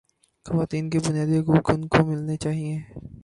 خواتین 0.45 0.85
کے 0.91 0.99
بنیادی 1.05 1.37
حقوق 1.39 1.69
ان 1.71 1.81
کو 1.91 1.99
ملنے 2.07 2.35
چاہیے 2.43 2.75